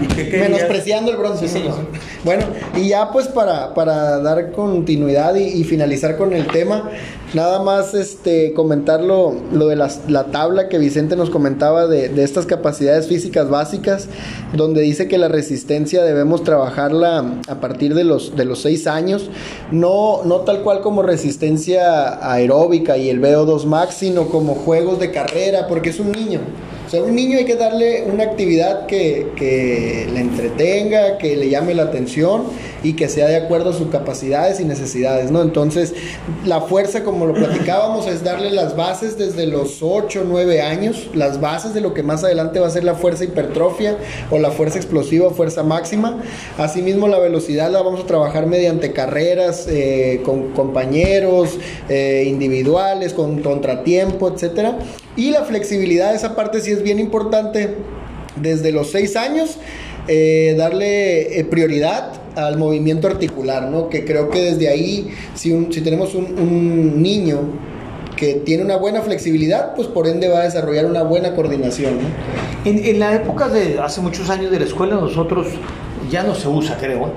[0.00, 0.50] ¿Y qué querías?
[0.50, 1.48] Menospreciando el bronce.
[1.48, 1.74] Sí, ¿no?
[1.74, 1.86] señor.
[2.24, 2.44] Bueno,
[2.76, 6.90] y ya pues para, para dar continuidad y, y finalizar con el tema,
[7.34, 12.08] nada más este comentar lo, lo de las- la tabla que Vicente nos comentaba de,
[12.08, 14.08] de estas capacidades físicas básicas,
[14.54, 19.30] donde dice que la resistencia debemos trabajarla a partir de los, de los 6 años,
[19.70, 25.10] no, no tal cual como resistencia aeróbica y el VO2 max, sino como juegos de
[25.10, 26.40] carrera, porque es un niño.
[26.86, 31.48] O sea, un niño hay que darle una actividad que, que le entretenga, que le
[31.48, 32.44] llame la atención
[32.82, 35.42] y que sea de acuerdo a sus capacidades y necesidades, ¿no?
[35.42, 35.94] Entonces,
[36.44, 41.40] la fuerza, como lo platicábamos, es darle las bases desde los 8, 9 años, las
[41.40, 43.96] bases de lo que más adelante va a ser la fuerza hipertrofia
[44.30, 46.22] o la fuerza explosiva fuerza máxima.
[46.58, 51.58] Asimismo, la velocidad la vamos a trabajar mediante carreras eh, con compañeros,
[51.88, 54.78] eh, individuales, con contratiempo, etcétera.
[55.16, 57.74] Y la flexibilidad, esa parte sí es bien importante
[58.36, 59.58] desde los 6 años,
[60.08, 63.88] eh, darle eh, prioridad al movimiento articular, ¿no?
[63.88, 67.40] Que creo que desde ahí, si, un- si tenemos un, niño
[68.16, 72.70] que tiene una buena flexibilidad, pues por ende va a desarrollar una buena coordinación, ¿no?
[72.70, 75.48] En, en la época de hace muchos años de la escuela, nosotros
[76.10, 77.10] ya no se usa, creo, ¿eh?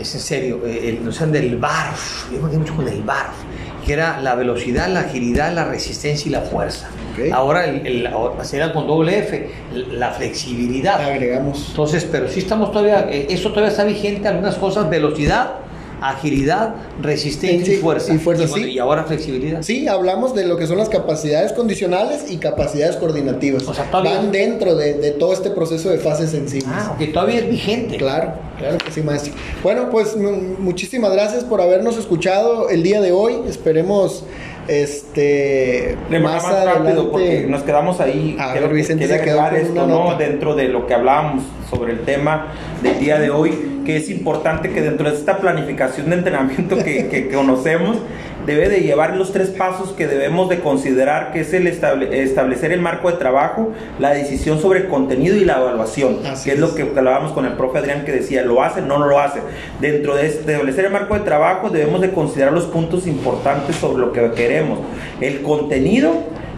[0.00, 3.34] es en serio, eh, el, nos usan del BARF, yo me mucho con el BARF,
[3.84, 6.88] que era la velocidad, la agilidad, la resistencia y la fuerza.
[7.32, 8.08] Ahora el, el-
[8.42, 9.50] será con doble F,
[9.90, 11.00] la flexibilidad.
[11.00, 11.66] Agregamos.
[11.70, 15.56] Entonces, pero sí estamos todavía, eh, eso todavía está vigente, algunas cosas, velocidad,
[16.10, 18.12] agilidad, resistencia Sí, y fuerza.
[18.14, 18.72] y fuerza, bueno, sí.
[18.72, 19.62] y ahora flexibilidad.
[19.62, 23.66] Sí, hablamos de lo que son las capacidades condicionales y capacidades coordinativas.
[23.68, 26.68] O sea, todavía- Van dentro de, de todo este proceso de fases sensibles.
[26.70, 27.96] Ah, ok, todavía es vigente.
[27.96, 29.32] Claro, claro que sí, maestro.
[29.62, 33.36] Bueno, pues mu- muchísimas gracias por habernos escuchado el día de hoy.
[33.48, 34.24] Esperemos
[34.68, 37.50] este Le más más rápido porque adelante.
[37.50, 38.36] nos quedamos ahí.
[38.38, 40.04] A ver, Vicente se quedó con una esto, ¿no?
[40.04, 40.18] nota.
[40.18, 42.48] Dentro de lo que hablábamos sobre el tema
[42.82, 47.08] del día de hoy, que es importante que dentro de esta planificación de entrenamiento que,
[47.08, 47.98] que conocemos,
[48.46, 52.72] debe de llevar los tres pasos que debemos de considerar, que es el estable- establecer
[52.72, 56.54] el marco de trabajo, la decisión sobre el contenido y la evaluación, Así que es,
[56.56, 56.58] es.
[56.60, 58.82] lo que hablábamos con el profe Adrián que decía, ¿lo hace?
[58.82, 59.40] No, no lo hace.
[59.80, 64.12] Dentro de establecer el marco de trabajo debemos de considerar los puntos importantes sobre lo
[64.12, 64.80] que queremos.
[65.20, 66.12] El contenido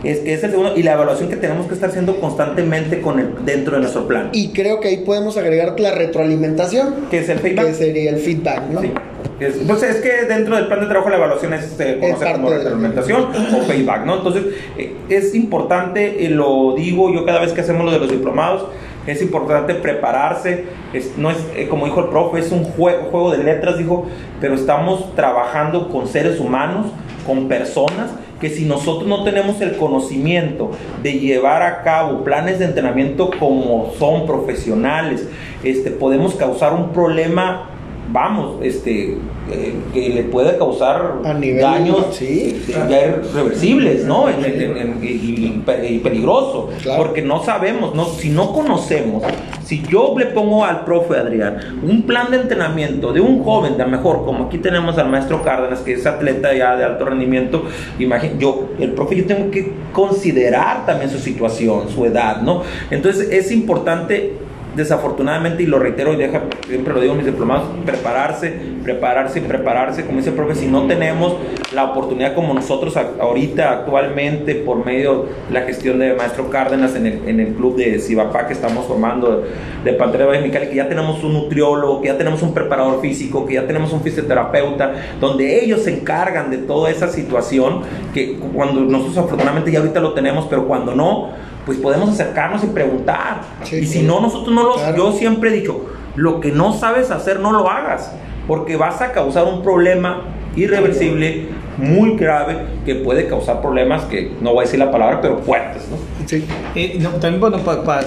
[0.04, 3.18] es que es el segundo y la evaluación que tenemos que estar haciendo constantemente con
[3.18, 4.30] el, dentro de nuestro plan.
[4.32, 7.66] Y creo que ahí podemos agregar la retroalimentación, que es el feedback.
[7.66, 8.80] que sería el feedback, ¿no?
[8.80, 8.92] Sí.
[9.40, 12.32] Es- Entonces es que dentro del plan de trabajo la evaluación es, se conoce parte
[12.40, 14.16] como retroalimentación o feedback, ¿no?
[14.16, 14.44] Entonces
[14.78, 18.66] eh, es importante, eh, lo digo yo cada vez que hacemos lo de los diplomados,
[19.06, 23.32] es importante prepararse, es- no es eh, como dijo el profe, es un jue- juego
[23.32, 24.06] de letras, dijo,
[24.40, 26.86] pero estamos trabajando con seres humanos,
[27.26, 30.70] con personas, que si nosotros no tenemos el conocimiento
[31.02, 35.28] de llevar a cabo planes de entrenamiento como son profesionales,
[35.62, 37.70] este, podemos causar un problema
[38.12, 39.16] vamos, este,
[39.50, 42.90] eh, que le puede causar A nivel- daños sí, eh, claro.
[42.90, 44.28] ya irreversibles, ¿no?
[44.28, 47.02] En- en- en- y, y pe- y peligroso, Claro.
[47.04, 49.22] porque no sabemos, no, si no conocemos,
[49.64, 53.84] si yo le pongo al profe Adrián un plan de entrenamiento de un joven, de
[53.86, 57.64] mejor, como aquí tenemos al maestro Cárdenas, que es atleta ya de alto rendimiento,
[57.98, 62.62] imagínate, yo, el profe, yo tengo que considerar también su situación, su edad, ¿no?
[62.90, 64.34] Entonces es importante
[64.76, 70.04] desafortunadamente, y lo reitero y deja, siempre lo digo a mis diplomados, prepararse, prepararse prepararse,
[70.04, 71.37] como dice el profe, si no tenemos
[71.72, 77.06] la oportunidad como nosotros ahorita, actualmente, por medio de la gestión de Maestro Cárdenas en
[77.06, 79.44] el, en el club de Cibapá que estamos formando
[79.84, 83.46] de Pantera Valle Mexicali, que ya tenemos un nutriólogo, que ya tenemos un preparador físico,
[83.46, 87.82] que ya tenemos un fisioterapeuta, donde ellos se encargan de toda esa situación,
[88.12, 91.30] que cuando nosotros afortunadamente ya ahorita lo tenemos, pero cuando no,
[91.66, 93.42] pues podemos acercarnos y preguntar.
[93.62, 94.74] Sí, y si no, nosotros no lo...
[94.74, 94.96] Claro.
[94.96, 95.85] Yo siempre he dicho,
[96.16, 98.12] lo que no sabes hacer, no lo hagas,
[98.46, 100.22] porque vas a causar un problema
[100.57, 101.46] irreversible,
[101.77, 105.83] muy grave, que puede causar problemas que, no voy a decir la palabra, pero fuertes,
[105.90, 105.96] ¿no?
[106.29, 106.44] Sí.
[106.77, 108.03] Eh, no, también, bueno, para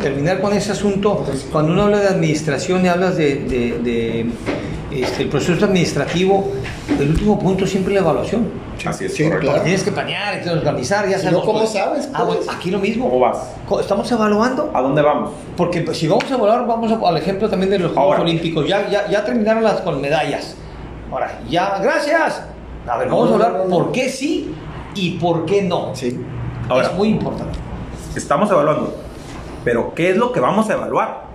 [0.00, 4.26] terminar con ese asunto, cuando uno habla de administración y hablas de, de- de,
[5.02, 6.52] este, el proceso administrativo,
[6.98, 8.48] el último punto es siempre la evaluación.
[8.84, 9.46] Así es, Sí, correcto.
[9.48, 9.62] claro.
[9.62, 11.38] Tienes que planear, tienes que organizar, ya sabes.
[11.40, 12.36] ¿cómo sabes, Ah, pues?
[12.38, 13.08] bueno, aquí lo mismo.
[13.08, 13.38] ¿Cómo vas?
[13.80, 14.70] Estamos evaluando.
[14.74, 15.30] ¿A dónde vamos?
[15.56, 18.20] Porque pues, si vamos a evaluar, vamos a- al ejemplo también de los Juegos Ahora.
[18.22, 18.66] Olímpicos.
[18.68, 20.54] Ya, ya, ya terminaron las con medallas.
[21.10, 22.42] Ahora, ya, gracias.
[22.86, 23.70] A ver, vamos No, a hablar no, no, no.
[23.84, 24.54] por qué sí
[24.94, 25.90] y por qué no.
[25.94, 26.20] Sí.
[26.68, 26.86] Ahora.
[26.88, 27.58] es muy importante.
[28.14, 28.94] Estamos evaluando,
[29.64, 31.26] pero ¿qué es lo que vamos a evaluar?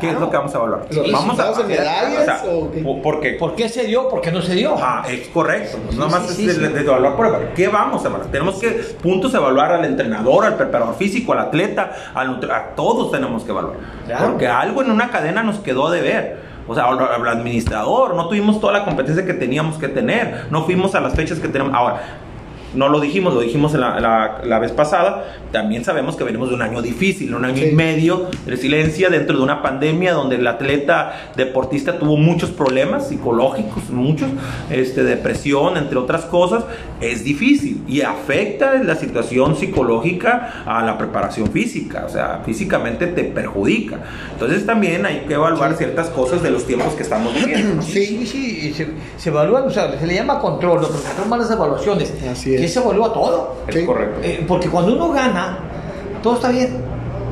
[0.00, 0.86] ¿Qué es lo que vamos a evaluar?
[0.90, 2.80] ¿Los vamos resultados en medallas o qué?
[2.80, 3.30] ¿Por qué?
[3.32, 4.08] ¿Por qué se dio?
[4.08, 4.74] ¿Por qué no se dio?
[4.78, 5.78] Ah, es correcto.
[5.90, 6.72] Sí, Nada más sí, es sí, de, sí.
[6.72, 7.54] de evaluar por evaluar.
[7.54, 8.30] ¿Qué vamos a evaluar?
[8.30, 8.68] Tenemos que
[9.02, 13.76] puntos evaluar al entrenador, al preparador físico, al atleta, al a todos tenemos que evaluar.
[14.06, 14.26] Claro.
[14.30, 16.50] Porque algo en una cadena nos quedó de ver.
[16.66, 20.94] O sea, al administrador, no tuvimos toda la competencia que teníamos que tener, no fuimos
[20.94, 21.74] a las fechas que tenemos.
[21.74, 22.00] Ahora,
[22.74, 26.48] no lo dijimos, lo dijimos en la, la- la vez pasada, también sabemos que venimos
[26.50, 27.70] de un año difícil, un año Sí.
[27.70, 33.08] y medio de resiliencia dentro de una pandemia donde el atleta deportista tuvo muchos problemas
[33.08, 34.28] psicológicos, muchos,
[34.70, 36.64] este, depresión, entre otras cosas,
[37.00, 43.24] es difícil y afecta la situación psicológica a la preparación física, o sea, físicamente te
[43.24, 43.98] perjudica.
[44.32, 47.82] Entonces también hay que evaluar ciertas cosas de los tiempos que estamos viviendo.
[47.82, 50.86] Sí, sí, se, se evalúan, o sea, se le llama control,
[51.28, 52.12] malas evaluaciones.
[52.30, 52.59] Así es.
[52.60, 53.54] Que se evalúa todo.
[53.66, 53.86] Es Sí.
[53.86, 54.20] correcto.
[54.22, 55.58] Eh, porque cuando uno gana,
[56.22, 56.82] todo está bien.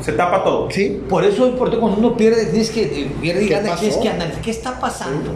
[0.00, 0.70] Se tapa todo.
[0.70, 3.74] Sí, Por eso es importante cuando uno pierde, tienes que, eh, pierde y ¿Qué gana,
[3.76, 5.30] tienes que analizar qué está pasando.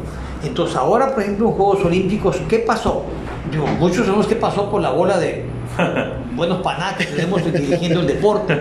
[0.44, 3.02] Entonces ahora, por ejemplo, en Juegos Olímpicos, ¿qué pasó?
[3.50, 5.44] Digo, muchos sabemos qué pasó por la bola de
[6.34, 8.54] buenos paná que tenemos dirigiendo el deporte,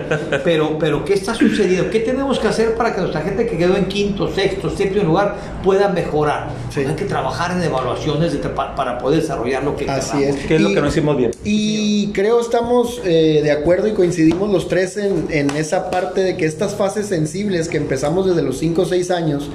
[0.44, 1.90] pero, pero ¿qué está sucediendo?
[1.90, 5.36] ¿Qué tenemos que hacer para que nuestra gente que quedó en quinto, sexto, séptimo lugar
[5.64, 6.50] pueda mejorar?
[6.70, 6.80] Sí.
[6.80, 10.36] Hay que trabajar en evaluaciones de- pa- para poder desarrollar lo que Así queramos.
[10.40, 10.46] es.
[10.46, 11.30] ¿Qué es lo Y- que no hicimos bien?
[11.44, 16.36] Y creo estamos eh, de acuerdo y coincidimos los tres en, en esa parte de
[16.36, 19.48] que estas fases sensibles que empezamos desde los 5 o 6 años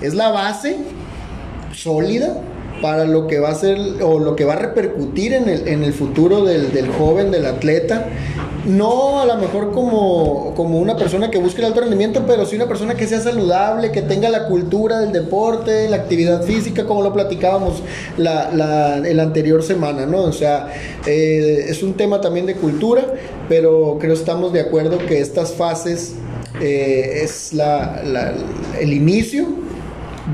[0.00, 0.76] es la base
[1.72, 2.36] sólida
[2.82, 5.84] para lo que va a ser o lo que va a repercutir en el, en
[5.84, 8.06] el futuro del, del joven, del atleta.
[8.66, 12.56] No a lo mejor como, como una persona que busque el alto rendimiento, pero sí
[12.56, 17.02] una persona que sea saludable, que tenga la cultura del deporte, la actividad física, como
[17.02, 17.82] lo platicábamos
[18.16, 20.22] la, la, en la anterior semana, ¿no?
[20.22, 20.72] O sea,
[21.06, 23.04] eh, es un tema también de cultura,
[23.50, 26.14] pero creo estamos de acuerdo que estas fases
[26.62, 28.00] eh, es la-
[28.80, 29.46] el inicio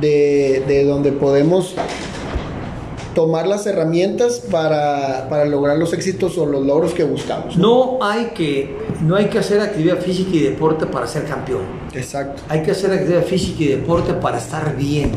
[0.00, 1.74] de, de donde podemos
[3.14, 7.56] tomar las herramientas para, para lograr los éxitos o los logros que buscamos.
[7.56, 11.62] No hay que, no hay que hacer actividad física y deporte para ser campeón.
[11.92, 12.42] Exacto.
[12.48, 15.10] Hay que hacer actividad física y deporte para estar bien,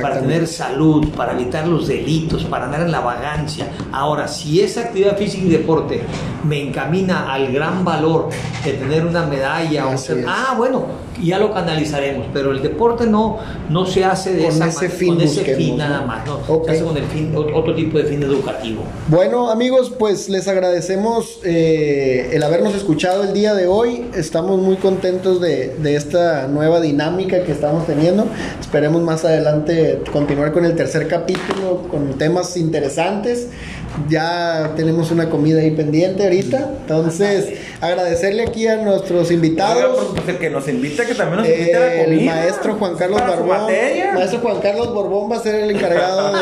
[0.00, 3.66] para tener salud, para evitar los delitos, para andar en la vagancia.
[3.92, 6.02] Ahora, si esa actividad física y deporte
[6.44, 8.28] me encamina al gran valor
[8.64, 10.84] de tener una medalla, o ser- ah, bueno,
[11.22, 15.14] ya lo canalizaremos, pero el deporte no, no se hace de Con esa ese fin
[15.14, 15.76] con ese busquemos, fin ¿no?
[15.88, 16.66] nada más, no, Ok.
[16.66, 18.82] se hace con el fin, ot- otro tipo de fin educativo.
[19.08, 24.06] Bueno amigos, pues les agradecemos eh, el habernos escuchado el día de hoy.
[24.14, 28.26] Estamos muy contentos de, de esta nueva dinámica que estamos teniendo.
[28.60, 33.48] Esperemos más adelante continuar con el tercer capítulo con temas interesantes.
[34.08, 36.70] Ya tenemos una comida ahí pendiente ahorita.
[36.82, 40.06] Entonces, agradecerle aquí a nuestros Oiga, invitados.
[40.14, 42.34] pues, el que nos invita, que también nos invite a la Eh, el comida.
[42.34, 43.60] maestro Juan Carlos Para su Barbón.
[43.66, 44.12] materia.
[44.14, 46.32] Maestro Juan Carlos Borbón va a ser el encargado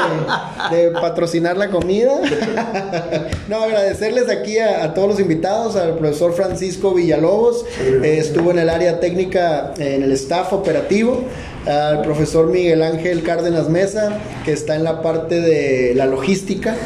[0.71, 2.13] de, de patrocinar la comida.
[3.49, 8.59] no, agradecerles aquí a, a todos los invitados, al profesor Francisco Villalobos, eh, estuvo en
[8.59, 11.25] el área técnica, eh, en el staff operativo,
[11.67, 16.77] al profesor Miguel Ángel Cárdenas Mesa, que está en la parte de la logística.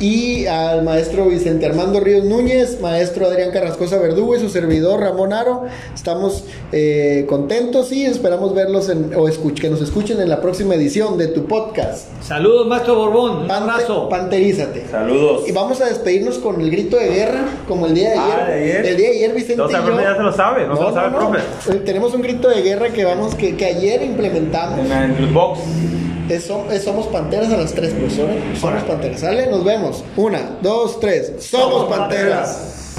[0.00, 5.34] Y al maestro Vicente Armando Ríos Núñez, maestro Adrián Carrascosa Verdugo y su servidor Ramón
[5.34, 5.64] Aro.
[5.94, 10.74] Estamos eh, contentos y esperamos verlos en, o escuch- que nos escuchen en la próxima
[10.74, 12.06] edición de tu podcast.
[12.22, 14.08] Saludos, maestro Borbón, un Pante- abrazo.
[14.08, 14.86] Panterízate.
[14.90, 15.46] Saludos.
[15.46, 18.34] Y vamos a despedirnos con el grito de guerra, como el día de ayer.
[18.40, 18.86] Ah, ¿de ayer?
[18.86, 19.56] El día de ayer, Vicente.
[19.62, 21.38] No, y yo- ya se lo sabe, no se lo sabe el profe.
[21.72, 24.78] Eh, Tenemos un grito de guerra que vamos, que, que ayer implementamos.
[24.78, 25.60] En el box.
[26.30, 28.30] Es- som- es Somos Panteras a las tres, profesor.
[28.30, 28.42] ¿eh?
[28.60, 29.20] Somos Panteras.
[29.20, 29.46] ¿Sale?
[29.48, 30.04] Nos vemos.
[30.16, 31.32] Una, dos, tres.
[31.40, 32.79] Somos Panteras.